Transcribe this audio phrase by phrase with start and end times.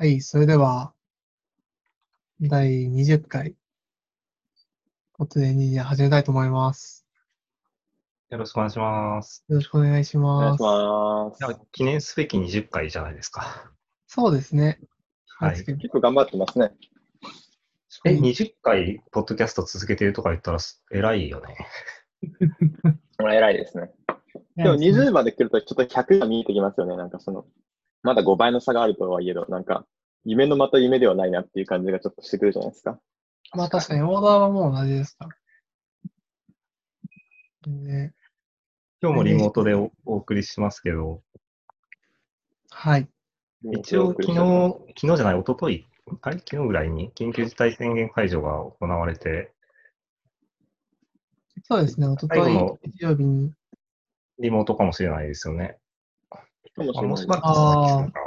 [0.00, 0.92] はい、それでは、
[2.40, 3.56] 第20回、
[5.14, 7.04] ポットでニー始めたいと思います。
[8.30, 9.44] よろしくお願いします。
[9.48, 11.38] よろしくお願いしお願います。
[11.38, 11.60] します。
[11.72, 13.72] 記念すべき20回じゃないですか。
[14.06, 14.78] そうですね。
[15.40, 16.70] はい結構頑張ってますね。
[18.04, 21.56] え、うん20回、ポッドキャスト続けてるとか言ったらす偉いよ ね。
[23.18, 23.90] 偉いですね。
[24.54, 26.96] でも20まで来るとちょっと100が見えてきますよね。
[26.96, 27.46] なんかその、
[28.02, 29.86] まだ5倍の差があるとはいえど、なんか、
[30.24, 32.98] 夢のまた夢ではないなっていう感じがちょっとしてくるじゃないですか。
[33.54, 35.30] まあ確かに、オーダーはもう同じですから。
[37.66, 38.14] ね、
[39.02, 41.22] 今日もリモートでおお送りしますけど、
[42.70, 43.08] はい。
[43.72, 45.86] 一応昨日、昨日じゃない、一昨日？
[46.22, 46.38] あれ？
[46.38, 47.10] 昨日ぐらいに？
[47.14, 49.52] 緊急事態宣言解除が行われて、
[51.64, 53.52] そうですね、おととい最後の、日曜日に、
[54.38, 55.78] リモートかもしれないですよね。
[56.84, 58.20] あ、かもしれないもしばらく続きそうか。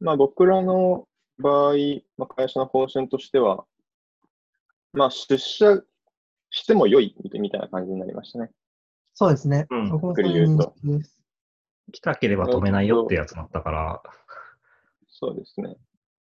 [0.00, 1.74] まあ僕らの場合、
[2.16, 3.64] まあ、会社の方針としては、
[4.92, 5.82] まあ出社
[6.50, 8.50] しても良いみたいな感じになりましたね。
[9.14, 9.66] そうですね。
[9.70, 11.18] うんそういう認識です。
[11.92, 14.02] 来たければ止めないよってやつだったから、
[15.08, 15.76] そうですね。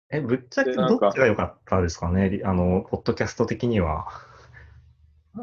[0.09, 4.07] え、ぶっちゃけどっちが良かったですかね、リあの、ポッドキャスト的には。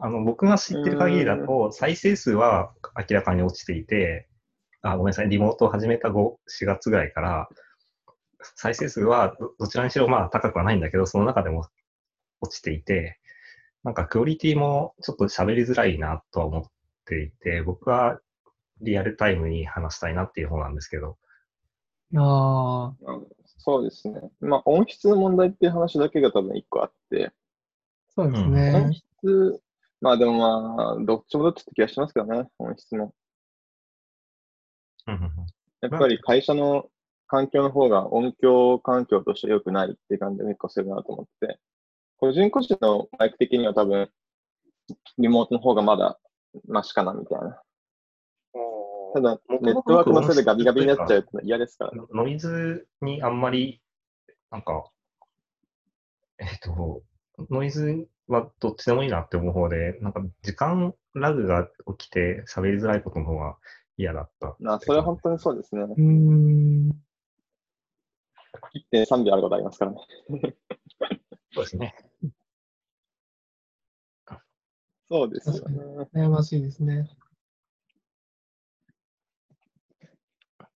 [0.02, 4.27] あの、僕が知ってる限りだと、再生数は明らかに落ちていて、
[4.92, 7.48] あ、ごめんなさい、リモートを始めた5、4月ぐらいから、
[8.41, 11.67] 再生数はどどちらにしろまあ高くはないんだけど、その中でも
[12.41, 13.19] 落ちていて、
[13.84, 16.64] なんかクオリティもちょっと喋りづらいなとは思っ
[17.05, 18.20] ていて、僕は
[18.81, 21.19] リアルタイムに話したいなっていう方なんですけど、
[22.16, 23.27] ああ、うん
[23.61, 24.20] そうですね。
[24.41, 27.33] まあ音質の問題っていう話だけが多分一個あって、
[28.14, 28.92] そうです音ね。
[28.92, 29.61] 質、
[30.00, 33.12] まあでもまあ、どっちもどっちって気がしますけどね、音質も。
[35.80, 36.86] やっぱり会社の
[37.26, 41.58] 環境の方が音響環境として良くないっていう感じで結構するなと思って、
[42.18, 44.10] 個人個人のマイク的には多分、
[45.18, 46.18] リモートの方がまだ
[46.66, 47.62] マシかなみたいな。
[49.14, 52.00] ただ、ネットワークのせいでガビガビになっちゃうと嫌ですからね。
[52.12, 53.80] ノイズにあんまり、
[54.50, 54.84] なんか、
[56.38, 57.02] えっと、
[57.50, 61.68] ノイズはどっちでもいいなって思う方で、なんか時間ラグが
[61.98, 63.56] 起きて喋りづらいことの方が
[63.98, 64.56] 嫌だった。
[64.60, 65.82] まあ、それは本当にそうですね。
[65.82, 66.91] うーん。
[68.92, 69.98] 1.3秒あることありますからね。
[71.53, 71.94] そうですね。
[75.10, 75.78] そうですよ確ね。
[76.14, 77.10] 悩ましいですね。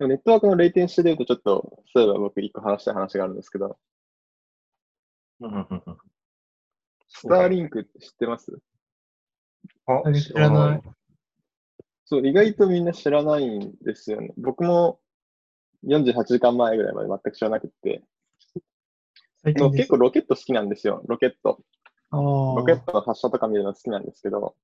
[0.00, 3.78] ネットワークのレイテンシーで言うと、ちょっと、そういえば僕一個話したい話があるんですけど、
[5.40, 5.98] うんうんうんうん
[7.14, 8.58] スターリンクって知ってます？
[9.86, 10.82] ああ知らない。
[12.12, 14.34] そう、意外とみんな知らないんですよね。
[14.36, 15.00] 僕も
[15.86, 18.04] 48時間前ぐらいまで全く知らなくて、
[19.42, 19.54] 最近です。
[19.54, 21.58] でも結構ロケット好きなんですよ、ロケット。
[22.10, 24.54] あロケットの発射とか見るの好きなんですけど、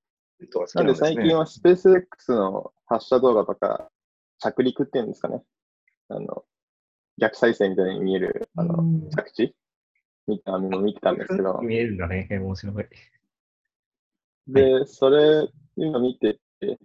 [0.75, 3.91] ななんで最近はスペース X の発射動画とか、
[4.41, 5.43] 着陸っていうんですかね。
[6.11, 6.45] あの、
[7.17, 9.57] 逆再生みたいに見える、あの、うん着地？
[10.27, 12.29] みたいなのを見てたんですけど、見えるんだね。
[12.31, 12.87] 面白い。
[14.49, 16.79] で、それ、今見てて、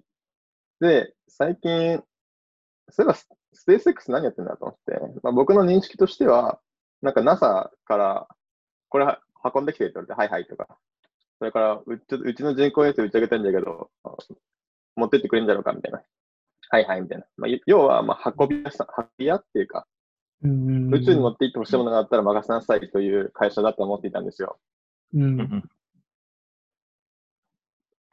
[0.83, 2.03] で、最近、
[2.89, 6.59] そういえばススペース X 何やってんだと思って、まあ、僕の認識としては、
[7.01, 8.27] なんか NASA から、
[8.89, 9.17] これ
[9.55, 10.77] 運んできてって言われて、はいはいとか、
[11.39, 14.16] それからうちょうちの人工衛星打ち上げたいんだけど、あ
[14.95, 16.01] 持ってってくれるんだろうかみたいな。
[16.69, 17.25] はいはいみたいな。
[17.38, 19.88] まあ、要は、まあ、運び屋さん、運び屋っていうか、
[20.41, 24.59] うん宇宙に持って行ってほしいものがあったら任せなさいという会社だと思っていたんですよ。
[25.13, 25.63] うん。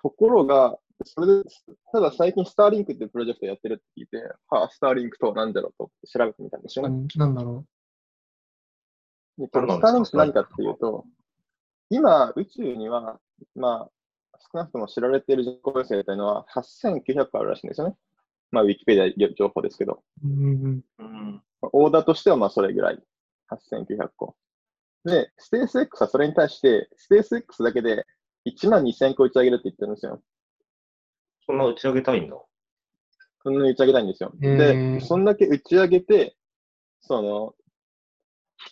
[0.03, 1.51] ところが、それで、
[1.93, 4.19] ただ最近スターリンクっていうプロジェクトやってるって聞いて、
[4.49, 6.95] はあ、スターリンクとは何だろうと思って調べてみたんですよね。
[6.95, 7.65] うんなんだろ
[9.39, 11.05] でこのスターリンクって何かっていうと、
[11.89, 13.19] 今、宇宙には、
[13.55, 13.89] ま
[14.33, 17.97] あ、少なくとも知られている人工衛星というのは8900個あるらしいんですよね。
[18.51, 20.03] まあ、ウィキペディア情報ですけど。
[20.25, 20.29] う。
[20.29, 20.81] うん。
[20.99, 22.99] うんオーダーとしてはまあそれぐらい。
[23.51, 24.35] 8900個。
[25.05, 28.07] で、スペース X はそれに対して、スペース X だけで
[28.47, 30.23] 1万2000個打ち上げるって言ってるんですよ。
[31.47, 32.37] そんな打ち上げたいんだ。
[33.43, 34.33] そんなに打ち上げたいんですよ。
[34.41, 36.37] で、そんだけ打ち上げて、
[37.01, 37.55] その、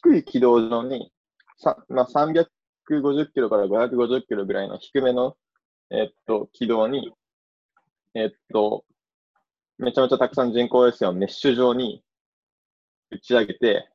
[0.02, 1.10] 低い軌道上に、
[1.56, 2.46] さまあ、350
[3.32, 5.36] キロから550キロぐらいの低めの、
[5.90, 7.12] えっと、軌道に、
[8.14, 8.84] えっと、
[9.78, 12.02] めちゃめちゃたくさん人工衛星をメッシュ状に
[13.10, 13.88] 打ち上げて、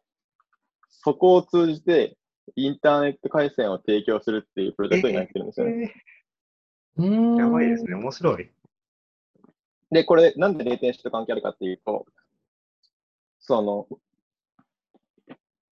[0.90, 2.18] そこを通じて
[2.56, 5.94] インターネット回線を提供するっていうプロジェクトになってるんですよね。
[6.98, 7.36] うーん。
[7.36, 7.96] やばいですね。
[7.96, 8.50] 面白い。
[9.94, 12.06] で、これ、なんで0.1と関係あるかっていうと、
[13.40, 13.88] その、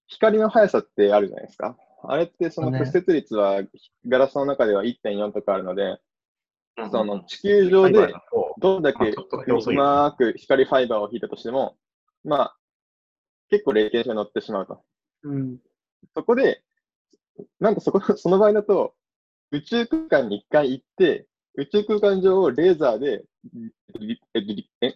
[0.07, 1.77] 光の速さってあるじゃないですか。
[2.03, 3.63] あれってそのね屈折率は
[4.07, 5.99] ガラスの中では1.4とかあるので、うん
[6.93, 8.15] その地球上で
[8.59, 9.13] どんだけう
[9.49, 11.77] よまく光ファイバーを引いたとしても、
[12.23, 12.57] まあ、
[13.51, 14.85] 結構霊点に乗ってしまうと。
[15.25, 15.59] うん。
[16.15, 16.63] そこで、
[17.59, 18.95] なんかそこ、その場合だと、
[19.51, 21.27] 宇宙空間に一回行って、
[21.59, 23.25] 宇宙空間上をレーザーで、
[24.81, 24.95] ええ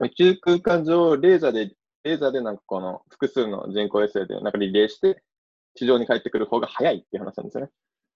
[0.00, 5.22] 宇宙空間上をレーザーで、レーザーでなんかこの複数の人工衛星でなんかリレーして、
[5.76, 7.70] 地上に帰ってくる方が早いっていう話なんですよね。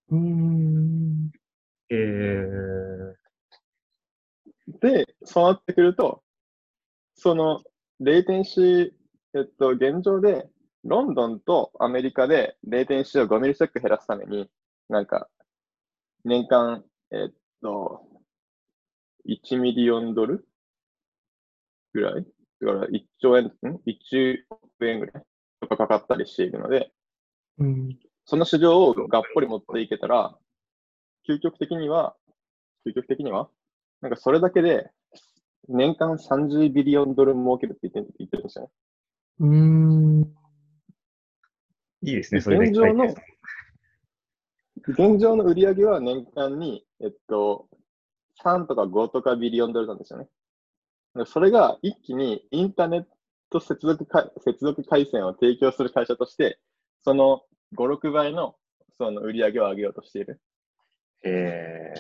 [0.09, 1.31] うーん。
[1.91, 3.15] えー、
[4.81, 6.25] で、そうなってくると、
[7.15, 7.63] その、
[8.01, 8.91] レイテンシー、
[9.35, 10.49] えっと、現状で、
[10.83, 14.51] ロンドンとアメリカでレイテンシーを5ミリセック減らすために、
[14.89, 15.29] なんか、
[16.25, 17.33] 年間、えっ
[17.63, 18.03] と、
[19.29, 20.47] 1ミリオンドル
[21.93, 22.27] ぐらい？
[22.61, 23.49] だから1兆円、ん
[23.87, 25.23] ?1 億円ぐらい
[25.61, 26.93] とかかかったりしているので、
[27.59, 27.99] うん。
[28.27, 30.37] その市場をがっぽり持っていけたら、
[31.29, 32.17] 究極的には、
[32.87, 33.49] 究極的には、
[34.01, 34.91] なんかそれだけで、
[35.69, 38.71] 年間30ビリオンドル儲けるって言って言ってるんですよね。
[39.41, 39.57] うー
[40.25, 40.35] ん。
[42.03, 43.15] いいですね、それで現状の、
[44.89, 47.69] 現状の売り上げは年間に、えっと、
[48.45, 50.29] 3とか5とかビリオンドルなんですよね。
[51.27, 53.05] それが一気にインターネッ
[53.51, 56.59] ト接続か接続回線を提供する会社として、
[57.03, 57.43] その
[57.77, 58.57] 5、6倍の
[58.99, 60.41] その売り上げを上げようとしている。
[61.25, 61.93] え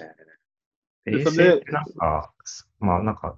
[1.06, 3.36] ー、衛星ってなんか、すまあなんか、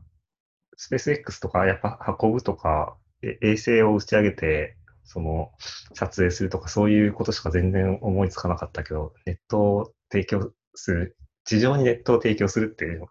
[0.77, 5.53] スペース X とかやっぱ運ぶとか、え衛星を打ち上げて、その、
[5.95, 13.07] 撮影するとかそういうことしか全然思いつかなかったけど、ネットを提供する、地上にネットを提供するっていうの、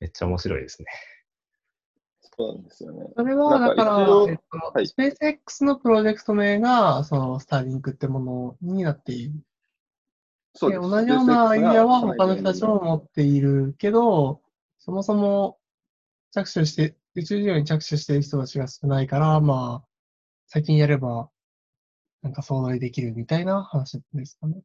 [0.00, 0.86] めっちゃ面白いですね。
[2.38, 3.06] そうなんですよね。
[3.16, 9.32] それは、だからえっと、はいスペース X のプロジェクト名が、その、スターリンクってものになっている。
[9.32, 9.40] で、
[10.54, 10.80] そうです。
[10.82, 12.84] 同じようなアイディアは他の人たちもも。
[12.84, 14.42] 持っているけど、
[14.78, 15.58] そもそも
[16.32, 19.88] 着手して、宇宙事業に着手している人たちが少ないから、まあ、
[20.46, 21.30] 先にやれば、
[22.22, 24.62] なんか総取りできるみたいな話ですかね。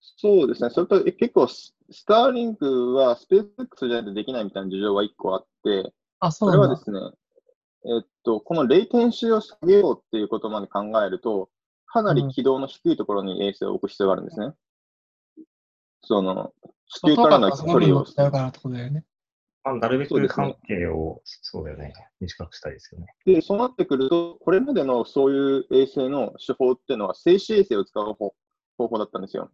[0.00, 0.70] そうですね。
[0.70, 6.68] それとえ結構ス、スターリンクはスペース X じゃないとできないみたいな事情が一個あって、あ、そそうれなんだ。
[6.68, 6.98] はですね、
[7.84, 11.50] えっと、このレイテンシーを下げようっていうことまで考えると、
[11.86, 14.52] かなり軌道の低いところに衛星を置く必要があるんですね。
[16.02, 16.52] その、
[16.88, 19.04] 地球からの距離を遠からすごく乗っちゃうからってことだよね。
[19.64, 20.52] まあ、なるべそうですね。
[20.52, 23.06] く関係を、そうだよね、短くしたいですよね。
[23.24, 28.34] で、そうなってくると、これまでのそういう衛星の手法っていうのは、静止衛星を使う方
[28.78, 29.50] 方法だったんですよ。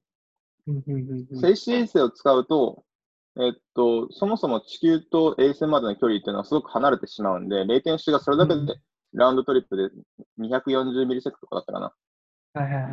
[0.66, 0.72] 静
[1.52, 2.84] 止衛星を使うと、
[3.40, 8.66] えっと、そもそも地球と衛星までの距離っていうのはすごく離れてしまうんで、レイテンシーがそれだけうん。
[8.66, 8.80] で
[9.14, 9.90] ラウンドトリップで
[10.38, 11.92] 240ミリセックとかだったかな、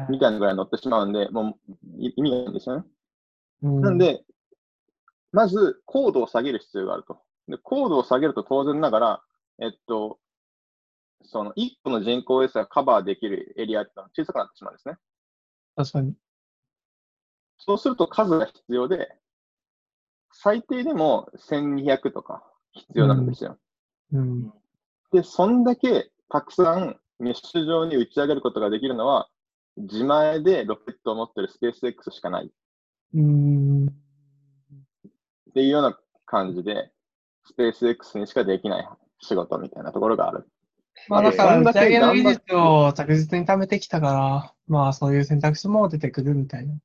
[0.10, 2.84] みたいなぐらい乗ってしまうんで、もうい意味がないんですよね。
[3.64, 3.82] うん。
[3.82, 4.24] なんで、
[5.36, 7.20] まず高度を下げる必要があると。
[7.50, 9.22] で高度を下げると当然ながら、
[9.62, 10.18] えっと、
[11.24, 14.96] その1個の人工衛星がカバーできるエリアってのは小さくなってしまうんですね。
[15.76, 16.14] 確かに。
[17.58, 19.10] そうすると数が必要で、
[20.32, 22.42] 最低でも1200とか
[22.72, 23.58] 必要なんですよ。
[24.14, 24.54] うん。
[25.12, 29.28] で、そんだけたくさんメッシュ上に打ち上げることができるのは、
[29.76, 32.50] 自前でロケットを持ってるスペース X しかないっ
[33.16, 34.05] うん。
[35.56, 36.92] ていうような感じで、
[37.46, 38.88] スペース X にしかできない
[39.22, 40.48] 仕事みたいなところがある。
[41.08, 46.76] まあだから、打ち上げの技術を着実に貯めてきたから、まあそういう選択肢も出てくるみたいな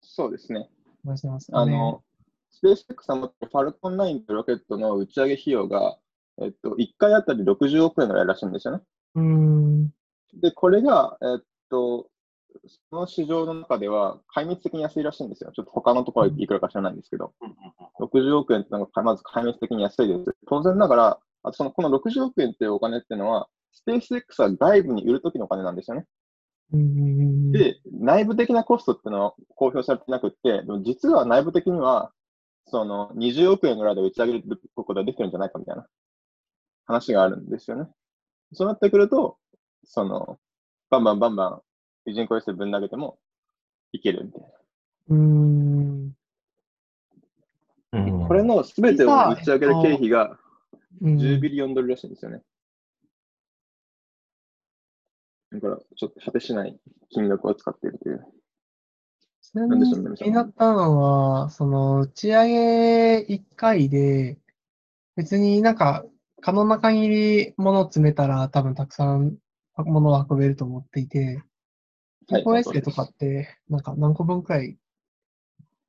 [0.00, 0.70] そうですね。
[1.04, 1.74] 話しますかね。
[1.74, 2.02] あの、
[2.50, 5.98] スペース X が持ってるファルコン9とロケットの打ち上げ費用が、
[6.40, 8.82] えっと、1回あたり60億円ぐらいらしいんですよね。
[9.14, 9.88] うん。
[10.40, 12.08] で、これが、えっと、
[12.90, 15.52] その市場の中では壊滅的に安いらしいんですよ。
[15.54, 17.32] ちょっと他のところはいくらか知らないんですけど、
[18.00, 20.36] 60億円ってのがまず壊滅的に安いです。
[20.48, 26.06] 当然ながら、あとそのこの60億円っていうお金っていうのは、スペース X は外部に売るときのお金なんですよね。
[26.72, 27.52] うん。
[27.52, 32.10] で、内部的なコストっていうのは公表されてなくって、でも実は内部的には、
[32.68, 34.42] その20億円ぐらいで打ち上げる
[34.74, 35.86] ことができるんじゃないかみたいな
[36.86, 37.88] 話があるんですよね。
[38.52, 39.38] そうなってくると、
[39.84, 40.38] その、
[40.90, 41.62] バンバンバンバン
[42.12, 43.18] 人工衛星ぶん投げても
[43.92, 44.42] いけるみたい
[45.08, 46.12] うん。
[47.92, 48.26] うんな。
[48.26, 50.38] これの全てを打ち上げる経費が
[51.00, 52.42] うん10ビリオンドルらしいんですよね。
[55.52, 56.78] だから、ちょっと果てしない
[57.10, 58.26] 金額を使っているという。
[59.40, 64.38] ちなみに気になったのは、その打ち上げ1回で、
[65.14, 66.04] 別になんか
[66.42, 69.38] 可能な限り物を詰めたら多分たくさん
[69.76, 71.42] 物を運べると思っていて、
[72.28, 74.76] はい健康衛星とかって、なんか何個分くらい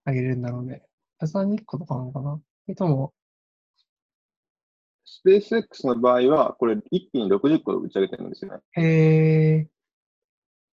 [0.06, 0.84] あげれるんだろうね。
[1.26, 3.14] さんに1個とかなのかなそれとも、
[5.04, 8.60] スペース X の場合は、これ一気に60個打ち上げてるんですよね。
[8.74, 9.68] へー、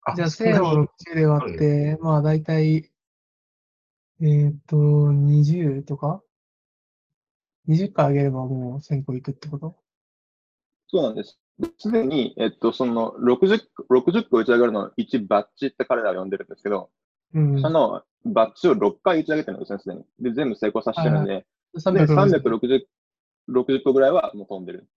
[0.02, 2.92] あじゃあそんなに1000を60で割って、まあ大体、
[4.22, 6.22] えーっと、20とか
[7.70, 9.78] ?20 回あげればもう1000個いくってこと？
[10.88, 11.40] そうなんです。
[11.60, 16.90] ですでに、えっと、その60個、60個打ち上げるのを1バッチって彼らは呼んでるんですけど、
[17.34, 17.62] うん。
[17.62, 20.04] そのバッチを6回打ち上げてるんですね、すでに。
[20.20, 22.86] で、全部成功させてるんで、で360 360
[23.50, 24.88] 60個ぐらいはもう飛んでる。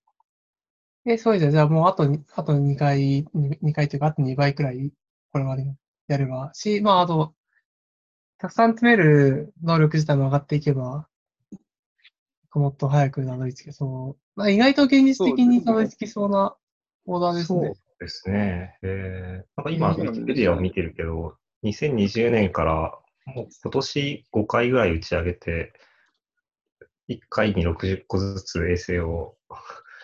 [1.04, 1.50] え、そうじゃん。
[1.52, 4.92] じゃあもうあとに、あと2回、2回というか、あと2倍くらい、
[5.32, 5.64] これまで
[6.08, 6.50] やれば。
[6.54, 7.34] し、まああと、
[8.38, 11.08] たくさん詰める能力自体も上がっていけば、
[12.54, 14.25] もっと早くたどり着けそう。
[14.36, 16.54] まあ、意外と現実的にたどり着きそうな
[17.06, 17.74] オーダーですそうね。
[17.98, 18.78] ですね。
[18.82, 25.72] えー、なんか今、ウィキペディアを見てるけど、2020年からもう今年5回ぐらい打ち上げて、
[27.08, 29.36] 1回に60個ずつ衛星を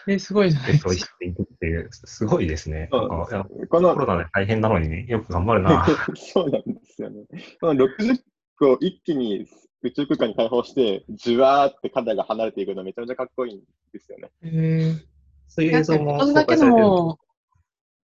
[0.07, 0.95] え、すごいじゃないデですか。
[0.95, 2.89] していくっていう、すごいですね。
[2.91, 5.87] なんかコの、ロナで大変なのにね、よく頑張るな。
[6.17, 7.25] そうなんですよね。
[7.61, 8.19] この60
[8.59, 9.47] 個一気に
[9.83, 13.61] 宇宙空間に解放して、じわーって彼らが離れていくのめちゃめちゃかっこいいん
[13.93, 14.31] ですよね。
[14.43, 15.01] えー、
[15.49, 17.19] そういう映像も公開されてるんでも、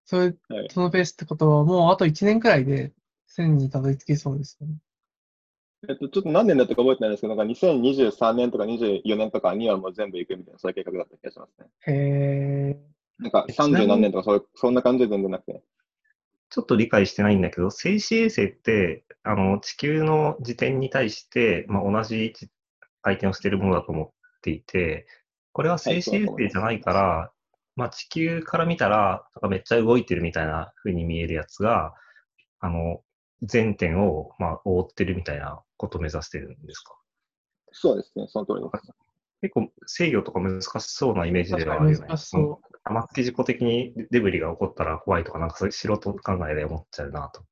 [0.05, 2.93] それ、はいそのペースってことは、もうあと1年くらいで
[3.37, 4.75] 1000にたどり着きそうですよね。
[5.89, 11.67] えっと、ちょっと何年だったか覚えてないですけど、なんか2023年とか24年とかにはもう全部行くみたいな、そういう計画だった気がしますね。
[11.87, 12.89] へえ。
[13.21, 15.63] なんかえちなみに30何年とかそうそんな感じで全然なくて。
[16.51, 22.33] ちょっと理解してないんだけど、静止衛星って、あの、地球の自転に対して、まあ、同じ
[23.03, 24.11] 回転をしているものだと思っ
[24.43, 25.07] ていて、
[25.53, 27.33] これは静止衛星じゃないから、
[27.77, 31.95] まあ、地球から見たら、なんかめっちゃ動いてるみたいな風に見えるやつが、
[32.61, 33.03] あの、
[33.43, 36.97] 全点を、まあ、覆ってるみたいなことを目指してるんですか？
[37.71, 39.08] そうですね、その通りです。
[39.41, 42.07] 結構制御とか難しそうなイメージではあるよね。
[42.07, 47.43] 難しそ玉突き事故的にデブリが起こったら怖いとか、なんかそういう素人考えで思っちゃうなと。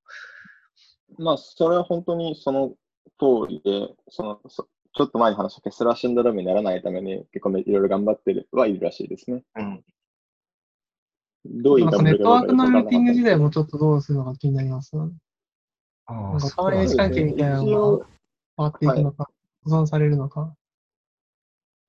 [1.19, 2.71] まあ、それは本当にその
[3.19, 9.43] 通りで、そのそちょっと前に話したケスラーシンドロームにならないために結構いろいろ頑張ってるはいるらしいですね。
[9.57, 9.75] うん。
[9.75, 9.85] う。
[11.45, 13.45] どういうネットワークのルーティング時代も。
[13.45, 15.13] もちょっとどうするのか気になりますよね。
[16.07, 18.07] あなんかそうなんです単位関係みたいな一の応が
[18.57, 19.31] 変わっていくのか、
[19.65, 20.55] 保存されるのか。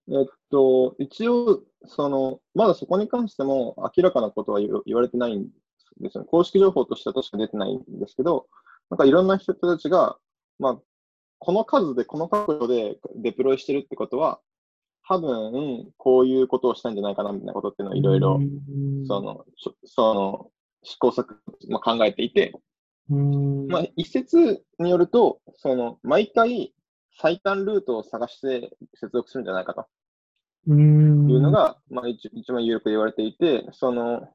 [0.10, 5.50] えっと、一応、その、まだそこに関しても明らかなことは言言われてないん
[6.00, 6.28] ですよね。
[6.30, 8.48] 公式情報としては確か出てないんですけど、
[8.90, 10.18] なんかいろんな人たちが、
[10.60, 10.78] まあ、
[11.40, 14.40] この数で、この角度でデプロイしてるってことは、
[15.08, 19.46] 多分、こういうことをしたんじゃないかな、みたいなことっていうのをいろいろ、うんその、
[19.86, 20.52] その、
[20.84, 21.36] 試行錯誤、
[21.70, 22.54] まあ、考えていて、
[23.10, 23.68] うん。
[23.68, 26.74] まあ、一説によると、その、毎回
[27.20, 29.86] 最短ルートを探して接続するんじゃないかと。
[30.68, 31.30] うん。
[31.30, 34.30] いうのが、まあ、一一番有力で言われていて、その、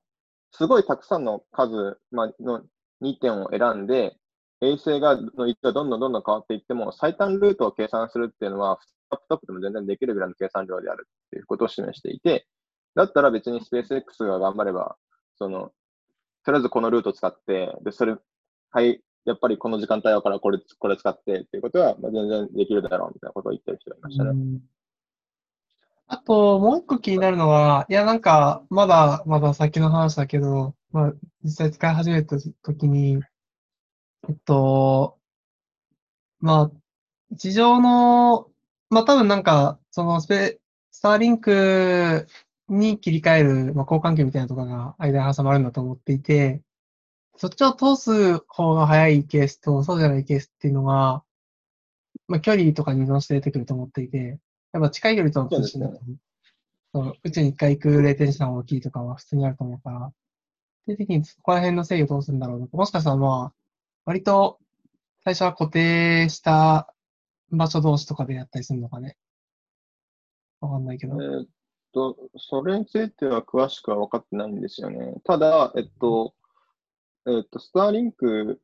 [0.50, 2.62] すごいたくさんの数、まあ、の
[3.02, 4.16] 2点を選んで、
[4.60, 8.78] 衛星がの位置がどんどんどんどん変わっていっても、最短ルートを計算するっていうのは、
[9.10, 12.46] ラップトップでも全然できるぐらいの計算量であるっていうことを示していて、
[12.94, 14.96] だったら別にスペース X が頑張れば、
[15.36, 15.72] その、
[16.44, 18.16] とりあえずこのルートを使って、で、それ、
[18.70, 24.60] はい、やっぱりこの時間帯だからこれ、これ使ってっていうことは、まあ、全然できるだろうみたいなことを言ってる人がいましたね。
[26.12, 33.22] あと、もう一個気になるのは、いや、なんか、まだ、まだ先の話だけど、まあ、実際使い始めた時に、
[34.28, 35.18] えっと、
[36.40, 36.70] ま
[37.32, 38.50] あ、地上の、
[38.90, 42.28] まあ多分なんか、そのスペ、スターリンク
[42.68, 46.62] に切り替える、まあ、交換機みたいなとかが間に挟まるんだと思っていて、
[47.36, 51.24] そっちを通す方が早いケースと、そうじゃないケースっていうのが、
[52.28, 54.38] まあ距離とかに依存して出てくると思っていて、
[54.72, 56.00] やっぱ近い距離との通信だと、
[56.94, 60.12] そう宇宙に一回行く0点差が大きいとかは普通にあると思うから、っ
[60.86, 62.76] ていう時にそこら辺の制御どうするんだろう。
[62.76, 63.54] もしかしたらまあ、
[64.04, 64.58] 割と
[65.24, 66.92] 最初は固定した
[67.50, 69.16] 場所同士とかでやったりするのかね。
[70.60, 71.14] わかんないけど。
[71.22, 71.46] えーっ
[71.92, 75.14] と、それについては詳しくは分かってないんですよね。
[75.24, 76.34] ただ、えっと、
[77.26, 78.60] えっと、スターリンク、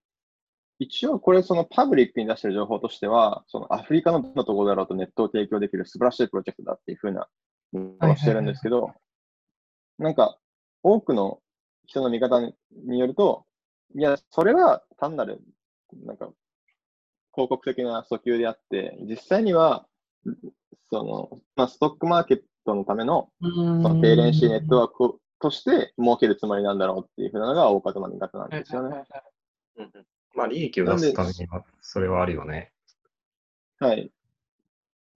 [0.78, 7.28] 一応これそのパブリックに出してる情報としては、そのアフリカのどんなところだろうとネットを提供できる素晴らしいプロジェクトだっていうふうな
[7.72, 8.92] ことをしてるんですけど、
[9.98, 10.38] なんか
[10.82, 11.40] 多くの
[11.86, 13.44] 人の見方によると、
[13.96, 15.40] いや、それは単なる、
[16.04, 16.30] なんか、
[17.34, 19.86] 広告的な訴求であって、実際には、
[20.90, 29.04] その、まあ、ストックマーケットのための、そその低レンシーネットワークをとして儲けるつもりなんだろうっていうふうなのが大方の見方なんですよね。
[30.38, 32.70] まあ、利益を出すためには、それはあるよね。
[33.80, 34.12] はい。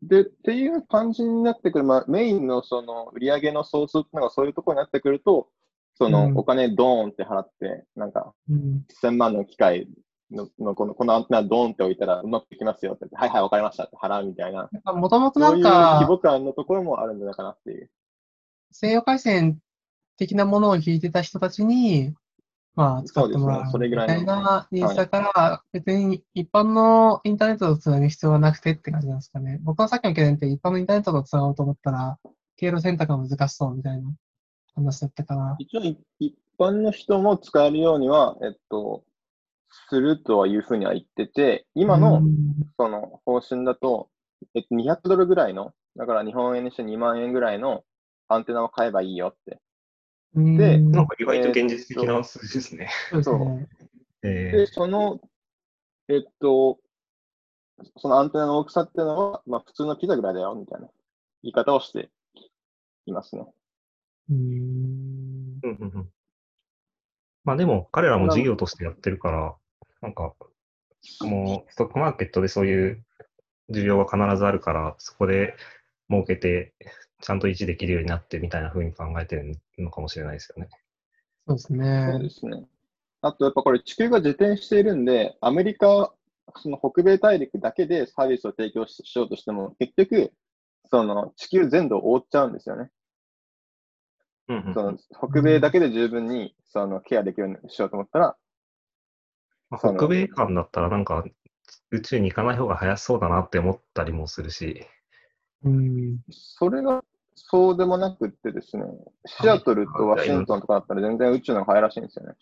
[0.03, 5.49] で、っていう感じになってくる、まあ、メインのその売り上げのソースっていうのがそういうところになってくると、
[5.95, 8.85] そのうんお金ドーンって払って、なんかうん。
[9.01, 9.87] 1000万の機械
[10.33, 17.91] ののこのこのアンテナドーンって置いたらうまくいきますよってはいはい、わかりましたって払うみたいな、もともとなそういうんか規、模感のところもあるんじゃないかなっていう。
[18.73, 19.61] 西洋回線
[20.17, 22.13] 的なものを聞いてた人たちに、
[22.75, 29.59] まあ、使ってもらそうですねれぐらいのみたいなニーズだから、別に一般のインターネットとつなぐ必要はなくてって感じなんですかね。
[29.63, 32.19] 僕のさっきの懸念って一般のインターネットとつながろうと思ったら、
[32.57, 34.11] 経路選択が難しそうみたいな
[34.75, 35.57] 話だったから。
[35.59, 39.05] 一応い、一般の人も使えるようには、えっと、
[39.89, 42.33] するとはいうふうには言ってて、今の、うん
[42.79, 44.09] その方針だと、
[44.55, 47.85] えっと、200ドルぐらいの、だから日本円にして2万円ぐらいの
[48.29, 49.61] アンテナを買えばいいよって。
[50.35, 52.91] うんでなんか意外と現実的な数字ですね。
[53.11, 53.69] そうですね。
[54.23, 55.21] えで、その、
[56.09, 56.79] えっと、
[57.97, 60.89] そのアンテナの大きさっていうのは、まあ普通のピザぐらいだよ、みたいな
[61.43, 62.11] 言い方をして
[63.07, 63.47] いますね。
[64.31, 64.37] うん。
[64.37, 64.41] ー
[65.63, 66.09] うんうんうん
[67.45, 69.57] まあでも、彼らも事業としてやってるから、
[70.01, 70.33] なんか、
[71.23, 73.05] もう、ストックマーケットでそういう
[73.71, 75.57] 需要は必ずあるから、そこで
[76.09, 76.73] 儲けて、
[77.23, 80.69] ちゃんと維持できるようになってみたいな風に考えてるのかもしれないですよね。
[81.47, 81.73] そうです
[82.05, 82.31] そうねで。
[82.31, 82.67] すね。
[83.23, 86.13] あと、やっぱこれ地球が自転しているんで、アメリカ、
[86.57, 90.33] その北米大陸だけでサービスを提供ししようとしても、結局、
[90.91, 92.91] その地球全土を覆っちゃうんですよね。
[94.49, 94.99] うんうんその
[95.29, 98.37] 北米だけで十分にそのケアできるようにしようと思ったら、
[99.71, 101.25] まあ北米間だったらなんか、
[101.91, 104.87] 宇宙に行かない方が早そうだなって思ったりもするし、
[105.65, 106.19] うん。
[106.31, 108.85] それがそうでもなくってですね、
[109.27, 112.35] シアトルとワシントンとかだったら全然宇宙の方が早いらしいんですよね。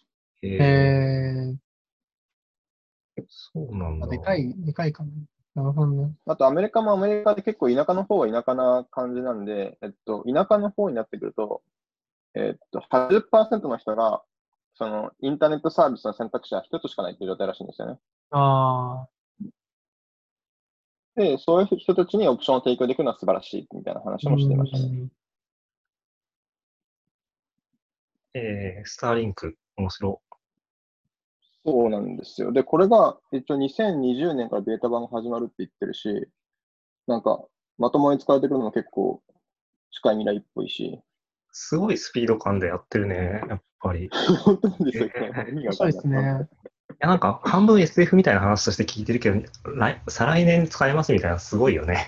[0.42, 0.48] え
[3.16, 4.06] えー、そうなんー、だ。
[4.08, 5.10] でかい、でかいかな。
[5.54, 6.14] なるほどね。
[6.26, 11.62] あとアメリカもアメリカで結構田舎の方は田舎な感じなんで、えっと、田舎の方になってくると、
[12.34, 14.22] えっと、80%の人が、
[14.74, 17.98] そのインターネットサービスの選択肢は一つしかないっていう状態らしいんですよね。
[18.30, 19.08] ああ、
[21.20, 24.84] で、そういう人たちにオプションを提供できるのは素晴らしいみたいな話もしていましたね。
[24.84, 25.08] うん
[28.32, 30.22] えー、スターリンク、面白。
[31.66, 32.52] そうなんですよ。
[32.52, 36.28] で、これが一応2020年からベータ版が始まるって言ってるし、
[37.06, 37.44] なんか、
[37.76, 39.20] まともに使われてくるのも結構
[39.90, 41.00] 近い未来っぽいし、
[41.52, 44.04] すごいスピード感でやってるね、やっぱり。
[44.04, 44.08] い
[44.44, 45.12] 本当にですよね。
[45.12, 46.48] 意味がわかんないそうですね。
[46.98, 49.42] や、なんか半分 SF みたいな話として聞いてるけど、
[49.76, 52.06] 来再来年使えますみたいな、すごいよね。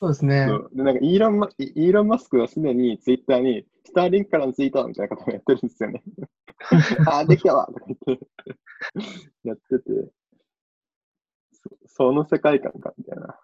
[0.00, 0.46] そうですね。
[0.72, 6.02] で、なんかイーロンマ、イイーロン・マスクはすでにツイッターに、スターリンクからのツイートみたいなことをやってるんですよね。
[7.06, 8.26] あー、できたわとか言って、
[9.44, 10.10] やってて
[11.52, 13.38] そ、その世界観かみたいな。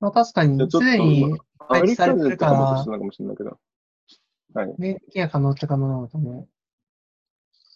[0.00, 3.58] まあ確かにすでにアメリカ配置されてるからもとしてるのかもしれないけど。
[4.54, 4.74] はい。
[4.78, 5.00] ね、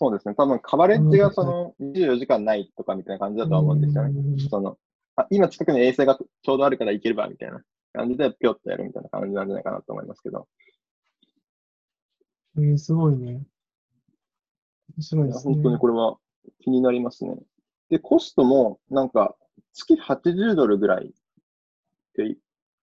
[0.03, 0.35] そうですね。
[0.35, 4.19] 多分カバレッジがその24時間ないとかみたいな感じだとは思うんですよね。
[4.19, 4.79] うんその、
[5.17, 7.61] あ今近くに衛星がちょうどあるから行ければみたいな
[7.93, 10.49] 感じでぴょっとやるみたいな感じなんじゃないかなと思いますけど。
[12.57, 13.43] えーすごいね。
[14.97, 15.55] 面白いですね。
[15.55, 16.17] 本当にこれは
[16.61, 17.37] 気になりますね。
[17.91, 19.37] で、コストもなんか
[19.75, 21.11] 月80ドルぐらいっ
[22.15, 22.39] て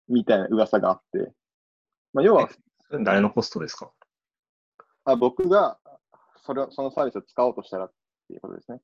[0.09, 1.33] みたいな噂があって、
[2.13, 2.51] まあ、要は
[3.03, 3.91] 誰のコストですか？
[5.05, 5.79] あ僕が
[6.47, 7.93] それをそのサービスを使おうとしたらっ
[8.29, 8.81] ていうことですね。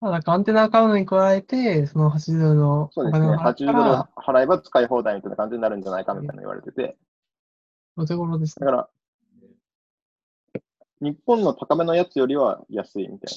[0.00, 3.26] まあ、なんかアンテナ買うのに加えて、その80ドルのおそうですね。
[3.26, 6.96] 金を払っ80ドル払えば使い放題みたいな感じになるんじゃないかみたいなの言われてて、
[7.96, 8.66] お手頃ですね。
[8.66, 8.88] だから、
[11.02, 13.36] 日本の高めのやつよりは安いみたい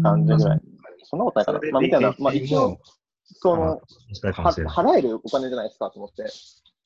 [0.00, 0.60] な感じぐらい。
[1.04, 1.60] そんなことないかな。
[1.72, 2.14] まあ、みたいな。
[2.18, 2.78] まあ、一応、
[3.24, 3.80] その。
[4.22, 6.24] 払えるお金じゃないですかと思って。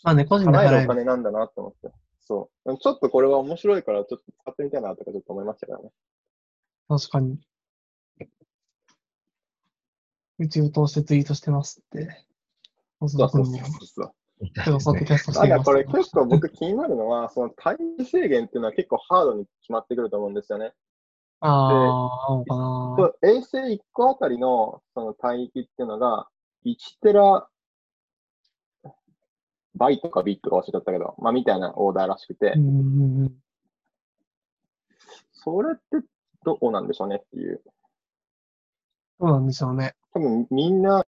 [0.02, 0.88] まあね、個人で払えるお。
[0.88, 1.94] 金なんだなと思って。
[2.26, 2.76] そう。
[2.78, 5.90] ちょっとこれは面白いから、ちょっと使ってみたいなとかちょっと思いましたからね。
[6.88, 7.38] 確かに。
[10.38, 12.24] 宇宙通してツイートしてますって。
[13.00, 13.58] そうそうそうも
[13.88, 14.14] そう
[15.34, 15.60] ただ。
[15.62, 20.72] これ結構僕気になるのは、そのタイム制限っていうのは結構ハードに決まってくると思うんですよね。
[21.40, 22.42] ああ、
[23.22, 26.28] 衛星1個あたりのその帯域っていうのが、
[26.64, 27.48] 1テラ
[29.76, 32.54] バイトかビットか忘れちゃったけど、まあみたいなオーダーらしくて。
[35.32, 36.06] それって
[36.44, 37.62] どうなんでしょうねっていう。
[39.20, 39.94] どうなんでしょうね。
[40.12, 41.04] 多分みんな、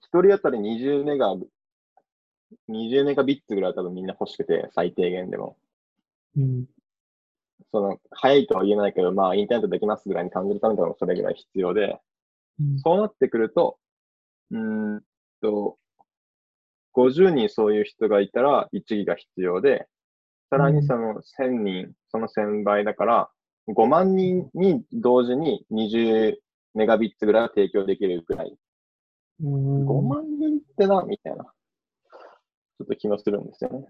[0.00, 1.34] 一人当たり20メガ、
[2.68, 5.56] 20メガビッツぐらいは多分みんな欲しくて、最低限でも。
[6.36, 6.66] うん。
[7.70, 12.00] その、早いとは言えないけど、まあ、インターネットできますぐらいに感じるためにもそれぐらい必要で、
[12.60, 13.78] うんそうなってくると、
[14.50, 14.58] うー
[14.98, 15.02] ん
[15.40, 15.78] と、
[16.94, 19.86] 50人そういう人がいたら1ギガ必要で、
[20.50, 23.30] さらにその1000人、その1000倍だから、
[23.68, 26.36] 5万人に同時に20
[26.74, 28.56] メガビッツぐらいは提供できるぐらい。
[29.42, 31.44] うん5万人ってな、みたいな。
[31.44, 33.86] ちょっと気がするんですよね。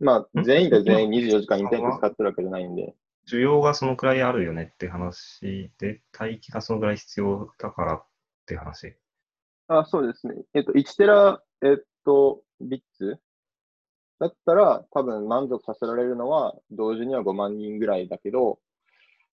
[0.00, 0.44] まあ、ん？
[0.44, 2.94] 全員が全員24時間インターネット使ってるわけじゃないんで、
[3.30, 8.06] 需要がそのくらいあるよねって話で、待機がそのぐらい必要だからっ
[8.46, 8.96] て話。
[9.68, 10.34] あ、そうですね。
[10.52, 13.18] えっと、1テラ、えっと、ビッツ？
[14.20, 18.58] だったら、多分満足させられるのは、同時には5万人ぐらいだけど、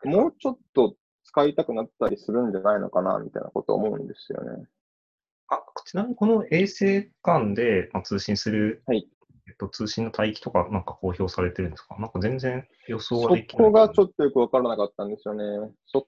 [0.03, 4.65] もうちょっと使いたくなったりするんじゃないのかな、みたいなことを思うんですよね。
[5.49, 9.07] あ、ちなみにこの衛星間で、まあ、通信する、はい
[9.47, 11.97] えっと、通信の帯域とかなんか公表されてるんですか？
[11.99, 13.65] なんか全然予想そはできない。
[13.67, 15.43] こがちょっとよくわからなかったんですよね。
[15.85, 16.07] そ、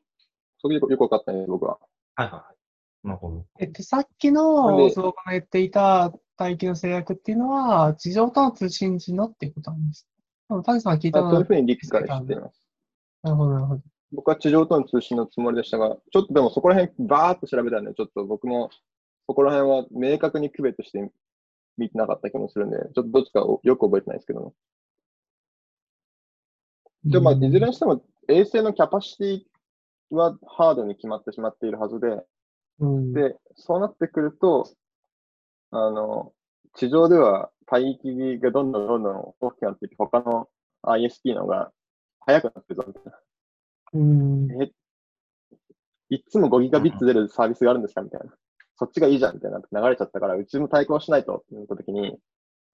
[0.60, 1.76] そこよくよくわかったんです、僕は。
[1.76, 1.88] と。
[2.16, 3.08] はいはいはい。
[3.08, 3.46] なるほど。
[3.60, 10.08] えっと、さっきの相場が言っていた帯域の制約っていうのは、地上との通信時のっていうことなんです。
[10.50, 12.68] 多分、谷さんが聞いたのはあそういうふ、うに理解しています。
[13.24, 13.82] なるほど、なるほど。
[14.14, 18.70] 僕は地上との通信のつもりでしたが、ちょっとでもそこら辺バーっと調べたんで、ちょっと僕も
[19.28, 21.12] そこら辺は明確に区別して
[21.78, 24.54] 見てなかった気もするんで、ちょっとどっちかをよく覚えてないですけど、
[27.06, 32.24] でもまあ、いずれにしても衛星のキャパシティはハードに決まってしまっているはずで、
[32.80, 34.70] うん、で、そうなってくると、
[35.76, 36.34] あの、
[36.76, 40.48] 地上では帯域がどんどんどんどん大きくなっていって、他の
[40.84, 41.72] ISP の方が
[42.20, 43.20] 速くなってるぞみたいな。
[43.94, 44.72] うん、え、
[46.10, 48.34] いつも5ギガビッツ出るサービスがあるんですかみたいな。
[48.76, 52.20] そっちがいいじゃんみたいな流れちゃったから、うちも対抗しないとってなった時に、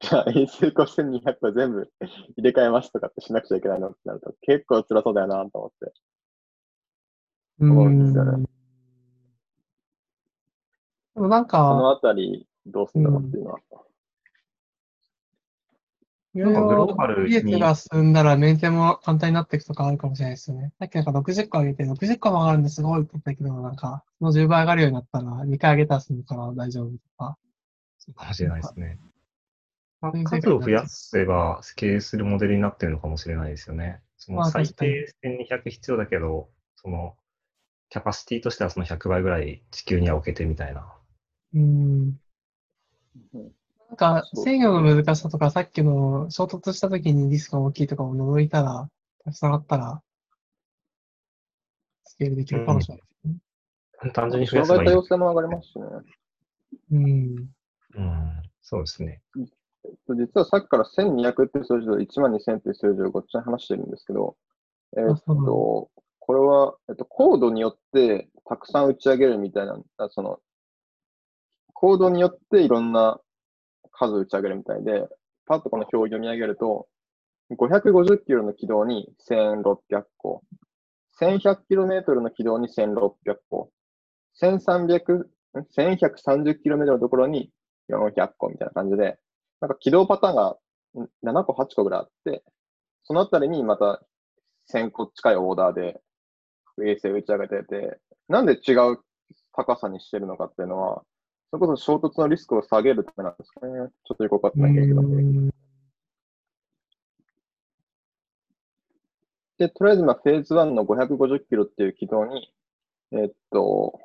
[0.01, 1.89] じゃあ衛星5200は全部
[2.37, 5.93] 入れ替えますとかってしなくちゃいけないのってなると結構辛そうだよなと思って。
[7.61, 8.45] 思うんですよね
[11.15, 13.59] でもなんそのか、あたりどうすんだろうっていうのは。
[16.35, 20.71] いろいなんかグロろーバルに技術が進んだらメンテも簡単になっていくとかあるかもしれないですよね。
[20.79, 27.37] さっきなんか60個上げて60個も上がるんですごいって言ったけど、なんか、その10倍上がるようになったら2回上げたら済むから大丈夫とか。
[27.97, 28.99] そうかもしれないですね。
[30.23, 34.01] 数を増やせば経営するモデルになってるのかもしれないですよね。
[34.17, 37.15] そのまあ最低1200必要だけど、その
[37.89, 40.85] キャパシティとしてはその100倍ぐらい地球には置けてみたいな。
[41.55, 42.19] うん。
[43.33, 48.89] なんか、制御の難しさとか、さっきの衝突した時にリスクが大きいとかを除いたら、
[49.25, 50.01] たくさんあったら、
[52.05, 53.27] スケールできるかもしれないです
[54.05, 54.11] ね。
[54.11, 54.95] 単純に増や障せばいい。
[54.95, 55.85] 害多様性も上がりますしね。
[56.91, 57.49] うん。
[57.95, 59.21] うん、そうですね。
[60.09, 64.35] 実はさっきから1200っていう数字と1万2000っていう数字をごっちゃに話してるんですけど、
[64.97, 70.39] えーっと、これは、えっと、コードによってたくさん打ち上げるみたいな、あその、
[71.79, 73.21] コードによっていろんな
[73.93, 75.07] 数打ち上げるみたいで、
[75.45, 76.89] パッとこの表を読み上げると、
[77.51, 80.43] 550キロの軌道に1600個、
[81.21, 83.71] 1100キロメートルの軌道に1600個、
[84.41, 85.23] 1300、
[85.55, 87.49] 1130キロメートルのところに
[87.89, 89.17] 400個みたいな感じで、
[89.61, 90.57] なんか起動パターンが
[91.23, 92.43] 7個、8個ぐらいあって、
[93.03, 94.01] そのあたりにまた
[94.73, 96.01] 1000個近いオーダーで
[96.85, 98.97] 衛星打ち上げてて、なんで違う
[99.53, 101.03] 高さにしてるのかっていうのは、
[101.51, 103.89] それこそ衝突のリスクを下げるためなんですかね。
[104.05, 105.01] ちょっとよくわかってないけど。
[105.01, 105.49] うん
[109.59, 112.53] で、とりあえず今フェーズ1の550キロっていう軌道に、
[113.11, 113.99] えっと、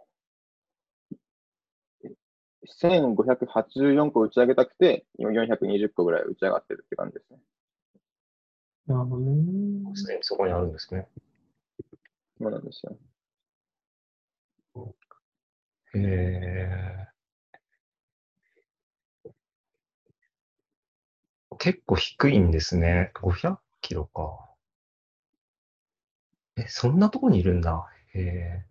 [2.82, 7.38] 1584個打ち上げたくて、今420個ぐらい打ち上がってるって感じですね。
[8.88, 9.94] なるほどね。
[9.94, 11.06] すでにそこにあるんですね。
[12.40, 12.98] そうなんですよ。
[15.94, 17.13] へえ。
[21.64, 23.10] 結構低いんですね。
[23.14, 24.38] 500キロか。
[26.58, 27.88] え、そんなとこにいるんだ。
[28.12, 28.64] へえ。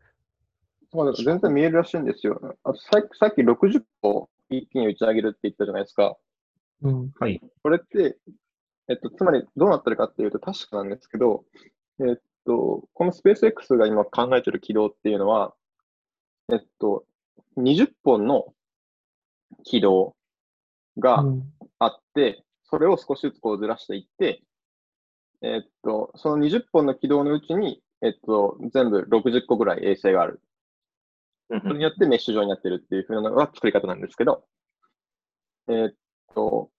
[0.96, 2.40] まあ、全然見えるらしいんですよ。
[2.64, 6.18] あさっきさっき60個一気に打ち上げるって言ったじゃないですか。
[6.84, 7.12] うん。
[7.20, 7.42] はい。
[7.64, 8.20] これって、
[8.88, 11.46] えっと、つまりどうなってるかっていうと確かなんですけど、
[12.00, 15.56] えっと、このスペース X が今考えてる軌道っていうのは、
[16.52, 17.06] えっと、
[17.58, 18.54] 20本の
[19.64, 20.16] 軌道
[21.00, 22.43] がうんあって、
[22.74, 24.42] それを少しずつこうずらしていって、
[25.44, 30.42] えっと、その20本の軌道のうちに、えっと、全部60個ぐらい衛星がある。
[31.50, 34.44] それによってメッシュ状になってるっていう風なのが作り方なんですけど、
[35.68, 35.94] えーっ
[36.34, 36.72] と、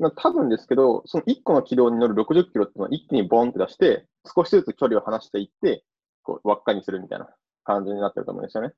[0.00, 5.84] な多分ですけど、その1個の軌道に乗る60キロっていうのは一気にボンって出して、少しずつ距離を離していって、
[6.24, 7.28] こう輪っかにするみたいな
[7.62, 8.72] 感じになってると思うんですよね。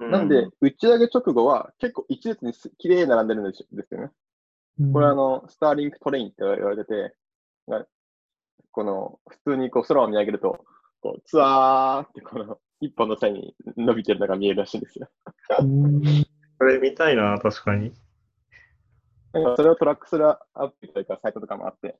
[0.00, 4.10] なんで、打ち上げ直後は結構一列にす綺麗に並んでるんですよね。
[4.78, 7.14] うんこれはあの、スターリンクトレインって言われてて、
[7.66, 7.86] が
[8.72, 10.64] この、普通にこう空を見上げると、
[11.00, 15.08] こう、ツワーってこの、一本の線に伸びてるのが見えるらしいんですよ。
[15.60, 16.02] うん
[16.58, 17.92] これ見たいな、確かに。
[19.32, 21.98] なんかそれをトラックするアプリというかサイトとかもあって、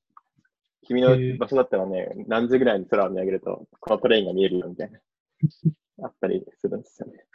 [0.83, 5.01] 君の場所だったらね、何時ぐらいに空を見上げると、このトレインが見えるよみたいな、
[6.05, 7.27] あったりするんですよね。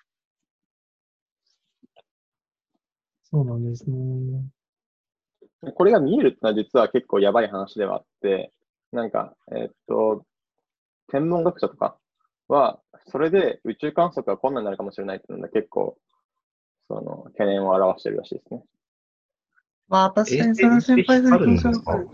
[3.23, 4.43] そうなんですね。
[5.75, 8.51] これが見えるってのは実は結構やばい話ではあって、
[8.91, 10.25] なんか、えーっと、
[11.07, 11.97] 天文学者とか
[12.47, 15.97] は、それで宇宙観測が困難になるかもしれないっていうので結構、
[16.87, 18.63] その、懸念を表してるらしいですね。
[19.87, 22.07] まあ、確かにそれは先輩の気持ちはわかる。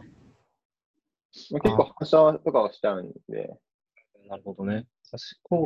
[1.52, 3.58] まあ、結構反射とかはしちゃうんで、
[4.28, 4.88] なるほどね。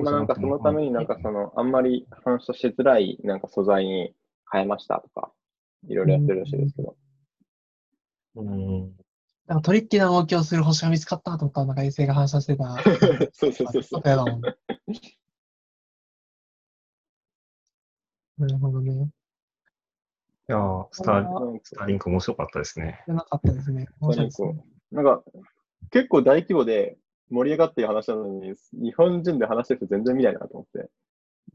[0.03, 4.13] まあなんかそのためになんかその、あんまり反射しづらいなんか素材に
[4.51, 5.31] 変えましたとか、
[5.87, 6.95] いろいろやってるらしいですけど。
[8.35, 8.95] うん。
[9.47, 12.77] なんかトリッキーな動きをする星が見つかったと思ったら、なんか衛星が反射してた。
[13.33, 14.01] そうそうそうそう。
[14.07, 14.41] やだもん。
[14.41, 14.55] な
[18.47, 19.09] るほどね。
[20.49, 23.03] いやースター、スターリンク面白かったですね。
[23.07, 23.87] なかったですね。
[23.99, 24.63] 面白いですね。
[24.91, 25.23] なんか、
[25.91, 26.97] 結構大規模で
[27.29, 30.89] 盛り上がってる話なのに、日本人で話してる人全然見ないなと思って。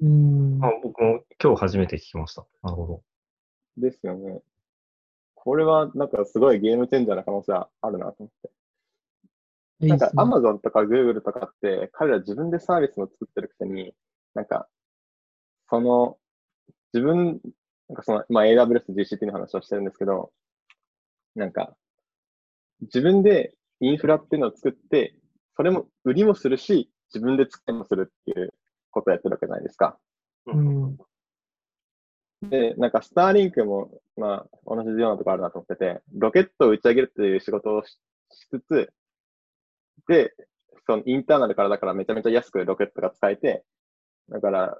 [0.00, 0.64] うん。
[0.64, 2.46] あ僕も今日初めて聞きました。
[2.62, 3.02] なるほど。
[3.76, 4.40] ですよね。
[5.46, 8.30] これはなんかすごいゲームチェンジャーな可能性あるなと思っ
[9.78, 9.86] て。
[9.86, 13.94] なんか Amazon とか Google とかって彼ら自分でサービスも作ってるくせに、
[14.34, 14.66] なんか、
[15.70, 16.18] その、
[16.92, 17.40] 自分、
[17.88, 20.32] なんかその、まあ AWS と GCP の話をしてるんですけど、
[21.36, 21.76] なんか、
[22.80, 25.14] 自分でインフラっていうのを作って、
[25.54, 28.52] それも売りもするし、自分で使いもするっていう
[28.90, 29.96] ことをやってるわけじゃないですか。
[30.46, 30.98] うん。
[32.42, 37.98] で、なんかスターリンクも、まあ、同じようなところあるなと思ってて、ロケットを打ち上げるっていう仕事をし
[38.30, 38.92] しつつ、
[40.08, 40.32] で、
[40.86, 43.64] そのインターナルからだからめちゃめちゃ安くロケットが使えて、
[44.28, 44.78] だから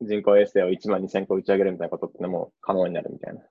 [0.00, 3.42] 人工衛星を1万2000個打ち上げるみたいなことってのも可能になるみたいな。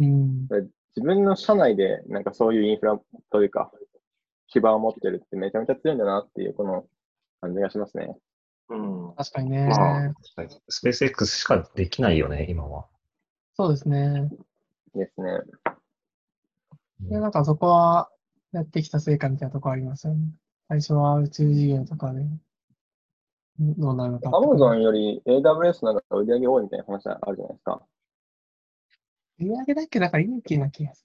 [0.00, 0.48] うん。
[0.96, 2.98] 自分の社内でなんかそういうインフラ
[3.30, 3.70] というか、
[4.48, 6.86] 基盤を持ってるってめちゃめちゃ強いんだなっていうこの
[7.40, 8.16] 感じがしますね。
[8.70, 9.14] うん。
[9.16, 9.66] 確かにね。
[9.66, 10.14] まあ、
[10.68, 12.86] スペース X しかできないよね、今は。
[13.54, 14.30] そうですね。
[14.94, 15.40] ですね。
[17.00, 18.10] で、なんかそこは
[18.52, 20.20] やってきた成果みたいなところありますよね。
[20.68, 22.24] 最初は宇宙事業とかで、
[23.58, 24.64] どうなるのかってこと。
[24.64, 27.82] Amazon より AWS なんか売り上げ多いみたいな話あるじゃないですか。
[29.40, 31.02] 売り上げだっけだから利益な気がす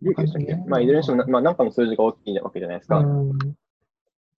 [0.00, 0.54] 利益でしたっけ？
[0.54, 2.96] ねまあ、いずれにしてもな、まあ、なんかの数字が大きいわけじゃないでする。
[2.96, 2.98] か。
[3.00, 3.38] うん。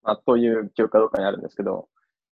[0.02, 1.88] まあ、という記憶がどっかにあるんですけど、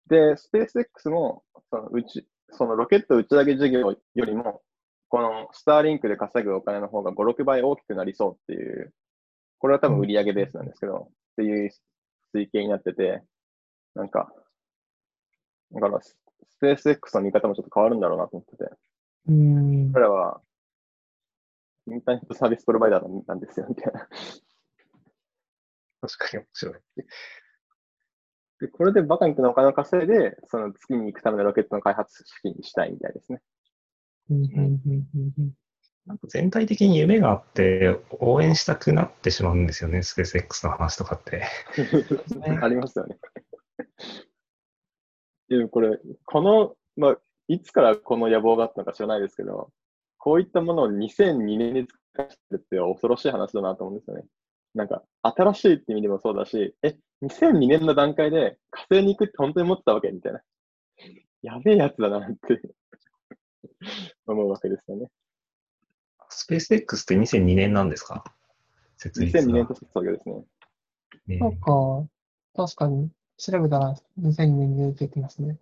[0.07, 4.61] で、スペース X も、そのうち、そのロケット打ち上げ事業よりも、
[5.09, 8.93] このスターリンクで稼ぐお金の方が5、6倍大きくなりそうっていう、
[9.59, 11.71] これは多分売上ベースなんですけど、っていう
[12.35, 13.23] 推計になってて、
[13.95, 14.31] なんか、
[15.71, 16.17] だからス
[16.55, 18.71] スペース X の見方もちょっと変わるんだろうなと思ってて、
[19.27, 19.91] うん。
[19.91, 20.41] 彼らは、
[21.87, 24.07] インターネットサービスプロバイダーなんですよ、みたいな。
[26.01, 26.75] 確かに面白い。
[28.65, 33.41] で、これでバカみたいなお金を稼いで、その月に行くためのロケットの開発資金にしたいみたいですね。
[34.29, 35.51] うんうんうんうんうん
[36.07, 41.39] なんか全体的に夢があって、応援したくなってしまうんですよね、スペース X の話とかって。
[42.37, 43.17] ね ありますよね。
[45.49, 49.71] でもこれ、この、まあ、いつからこの野望があったのか知らないですけど、
[50.19, 54.25] こういったものを2002年に使ってるって恐ろしい話だなと思うんですよね。
[54.75, 60.41] なんか、新しいって意味でもそうだし、え、2002年の段階で火星に行くって本当に思ってたわけみたいな。
[61.41, 62.61] やべえやつだなって
[64.27, 65.07] 思うわけですよね。
[66.29, 68.23] スペース X って2002年なんですか？
[68.97, 70.43] 設立2002年がとして創業ですね。
[71.27, 72.05] ねなんか、
[72.55, 75.57] 確かに、調べたら2002年に出てきますね。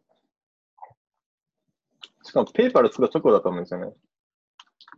[2.23, 3.93] しかもペーパー作った直後だと思うんですよね。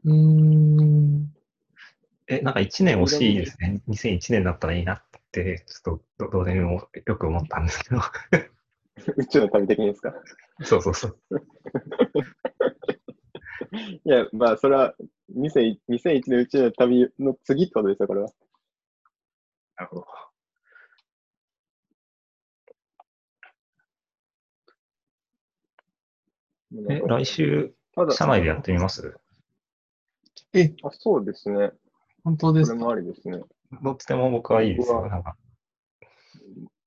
[0.06, 1.36] うーん。
[2.28, 3.82] え、なんか1年惜しいですね。
[3.88, 8.02] 2001年だったらいいなって、ちょっとどどうでもよく思ったんですけど。
[9.18, 10.14] 宇宙の旅的にですか？
[10.64, 11.20] そうそうそう。
[14.06, 14.96] いや、まあ、それは
[15.30, 18.30] 2001 2001年宇宙の旅の次ってことですよ、これは。
[19.78, 20.06] なるほど。
[26.90, 27.74] え、来週、
[28.12, 29.18] 社内でやってみます？
[30.54, 31.72] え、あ、そうですね。
[32.26, 33.40] 本当ですかそれもありですね。
[33.84, 34.96] どっちでも僕はいいですよ。
[34.96, 35.36] 僕はなんか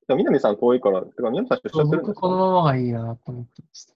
[0.09, 3.95] でも南さん遠いから、てか南さん出社するんです僕このままがいいなと思ってました。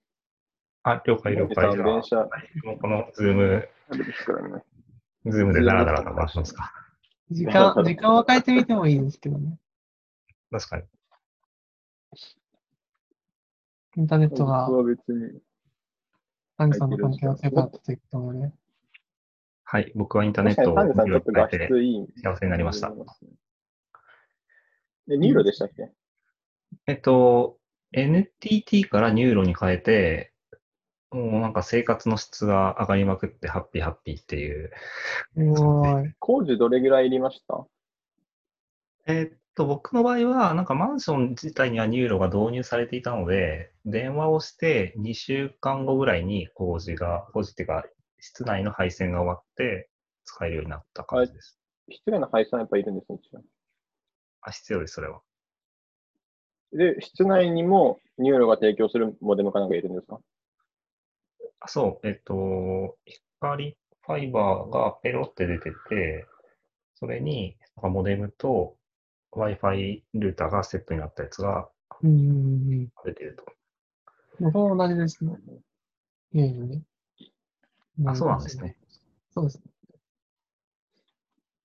[0.84, 1.76] あ、了解了解。
[1.76, 2.16] 全然
[2.64, 3.68] もうこのズーム。
[5.26, 6.72] ズームでダラダラと回しますか。
[7.30, 9.58] 時間、 時間は変えてみてもいいですけどね。
[10.50, 10.84] 確かに。
[13.96, 15.40] インターネットが僕は別に。
[16.58, 18.54] 丹治さんの環境が強かったということでね。
[19.72, 21.70] はい、僕はインターネットを丹治さんによって。
[22.22, 22.92] 幸せになりました。
[25.10, 25.90] え、ニューロでしたっけ？
[26.86, 27.56] えっと、
[27.92, 30.34] NTT からニューロに変えて、
[31.10, 34.70] もうなんか生活の質が上がりまくってハッピーハッピーっていう。
[36.18, 37.66] 工事どれぐらいいりました？
[39.06, 47.86] えっと、僕の場合は、なんかマンション自体にはニューロが導入されていたので、電話をして2週間後ぐらいに工事が、工事っていうか、
[48.24, 49.90] 室内の配線が終わって
[50.24, 51.58] 使えるようになった感じです。
[51.90, 53.42] 室内の配線やっぱいるんですね、一応
[54.42, 55.20] あ、必要です、それは。
[56.72, 60.20] で、室内にもニューロが提供するモデムかなんかいるんですか？
[61.58, 62.96] あそう、えっと、
[63.40, 66.26] 光ファイバーがペロって出てて、
[66.94, 68.76] それにモデムと
[69.32, 71.68] Wi-Fi ルーターがセットになったやつが。
[72.02, 73.44] 出てると。
[74.40, 75.36] 僕も同じですね。
[76.32, 76.82] いえいえね。
[78.06, 78.76] あ、そうなんですね。。
[79.34, 79.62] そうですね。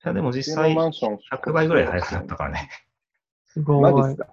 [0.06, 2.70] いや、でも実際のマンション100倍ぐらい早くなったからね。
[3.46, 4.18] すごいマジっす。
[4.18, 4.28] か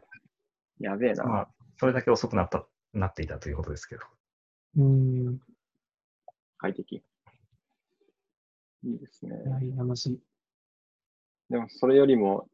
[0.78, 1.24] やべえな。
[1.24, 4.02] まあ、それだけ遅くなった、なっていたということですけど。
[4.76, 5.40] うん。
[6.58, 6.96] 快適。
[6.96, 9.42] いいですね。
[9.46, 10.20] いや、いい話。
[11.48, 12.48] でも、それよりも、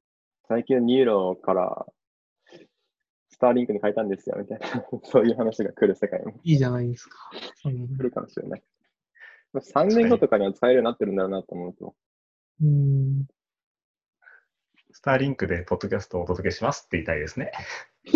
[0.48, 1.86] 最近のニューロから、
[3.30, 7.30] スターリンクに変えたんですよ、みたいな、 そういう話が来る世界もいいじゃないですか。
[7.62, 8.62] 来るかもしれない。
[9.54, 11.94] 3年後とかには使えるようになってるんだろうなと思うと、
[12.62, 13.26] うん。
[14.92, 17.52] スターリンクでポッドキャストをお届けしますって言いたいですね。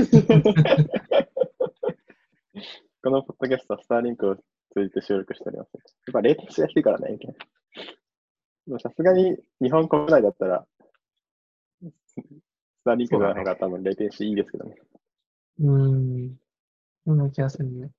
[3.03, 4.43] このポッドキャストはスターリンクを通
[4.85, 5.71] じて収録しております。
[5.75, 7.19] やっぱレーテンシが低いからね、
[8.81, 10.67] さすがに日本国内だったら、
[11.83, 11.91] ス
[12.85, 14.77] ターリンクの方が多分レーテンシいいですけどね。
[15.61, 16.37] うん。
[17.05, 17.91] そんな気がするね。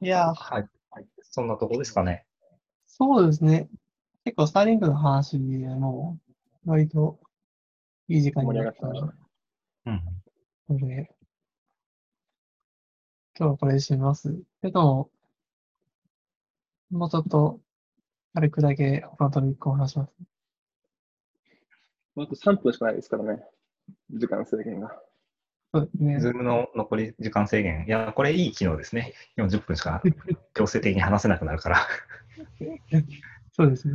[0.00, 0.68] いや、はい。
[1.22, 2.24] そんなとこですかね。
[2.86, 3.68] そうですね。
[4.24, 6.18] 結構、スターリンクの話でも
[6.66, 7.18] う、割と
[8.08, 9.16] いい時間になった盛り上がって
[9.86, 10.78] うん。
[10.80, 11.10] ので、
[13.38, 14.42] 今日はこれにします。
[14.62, 15.10] けど、
[16.90, 17.60] もうちょっと、
[18.34, 20.12] 軽くだけ他のトピックを話します。
[22.16, 23.42] あと3分しかないですからね。
[24.10, 25.07] 時間制限が。
[25.74, 26.20] そうですね。
[26.20, 27.84] ズームの残り時間制限。
[27.86, 29.12] いや、これいい機能ですね。
[29.36, 30.02] 40分しか
[30.54, 31.76] 強制的に話せなくなるから。
[33.52, 33.94] そうですね。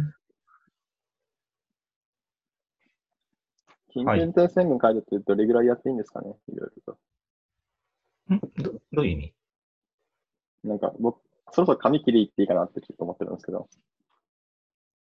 [3.96, 6.36] 緊急事態宣言解除ってどれぐらいやっていいんですかね？
[6.50, 6.94] いろいろ
[8.30, 8.34] と。
[8.36, 8.40] ん？
[8.64, 9.34] どどういう意味？
[10.64, 13.68] なんか僕、そろそろ髪切り行っていいかなってちょっと思ってるんですけど、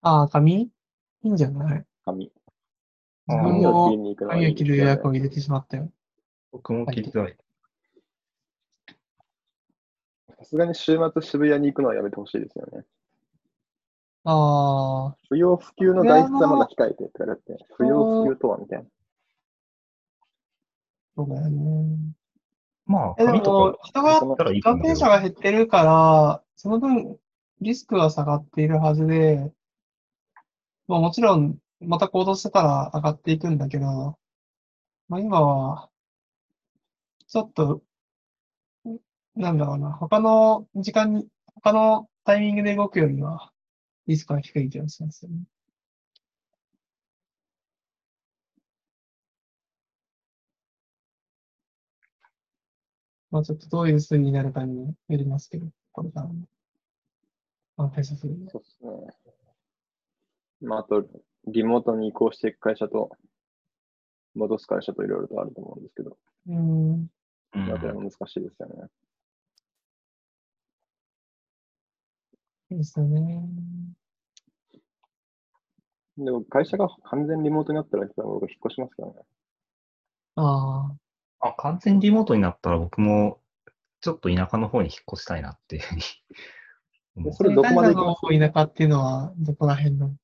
[0.02, 0.62] ああ、髪？
[0.64, 0.72] い
[1.24, 1.86] いんじゃない？
[2.06, 2.32] 髪。
[3.30, 5.92] あー髪を切りに行くのはい髪を切る予約を入れてしまったよ。
[6.52, 7.38] 僕も切りたい。
[10.38, 12.86] さすがに週末渋谷に行くのはやめてほしいですよね。
[14.24, 18.86] ああ、不要不急の外出はまだ控えてって言われて、不要不急とはみたいな。
[21.16, 22.14] そうだよね。
[22.86, 24.20] まあ、え、でもか、人が
[24.62, 27.18] 感染者が減ってるから、その分、
[27.62, 29.52] リスクは下がっているはずで、
[30.88, 34.18] まあもちろん、また行動してたら上がっていくんだけど、
[35.10, 35.90] まあ今は、
[37.28, 37.84] ちょっと、
[38.88, 38.98] ん
[39.36, 43.52] なんだろうな、他の時間に、他のタイミングで動くよりは、
[44.08, 45.44] リスクは低い気がしますよね。
[53.30, 56.36] まあちょっとどういう推移になるかにもよりますけど、これからも。
[57.76, 58.36] まあ、対策する。
[58.50, 59.14] そうですね。
[60.62, 61.06] まあ、あと、
[61.46, 63.12] リモートに移行していく会社と、
[64.34, 66.18] 戻す会社といろいろとあると思うんですけど、
[66.48, 67.08] うん。
[67.54, 68.90] 難しいですよね。
[72.70, 73.48] いいですよね。
[76.18, 79.14] でも、会社が完全リモートになったら、僕、引っ越しますからね。
[80.36, 80.92] あ
[81.40, 83.40] あ、あ、完全リモートになったら僕も、
[84.02, 86.02] ちょっと田舎の方に引っ越したいなっていうふうに
[87.16, 87.34] 思う。
[87.34, 88.22] それどこまで行きます
[88.54, 90.20] 田舎っていうのは、どこら辺なんで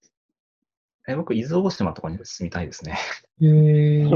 [1.08, 2.98] え僕、伊豆大島とかに住みたいですね。
[3.38, 4.06] すへえい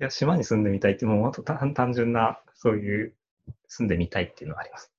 [0.00, 3.14] いいや、島に住んでみたいって、もう本当単単純な、そういう
[3.68, 4.90] 住んでみたいっていうのはあります。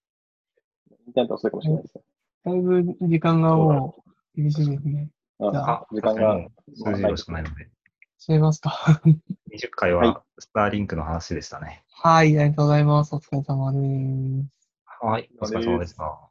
[0.91, 2.03] インターネットはそうかもしれないですね。
[2.45, 5.09] だいぶ時間がもう厳しいですね。
[5.39, 7.67] ああ、時間が数十秒しかないので、
[8.19, 9.01] 閉めますか。
[9.51, 11.83] 20回はいはスターリンクの話でしたね。
[11.89, 13.15] はい、ありがとうございます。
[13.15, 14.49] お疲れ様です。
[15.01, 16.30] はい、お疲れ様でした。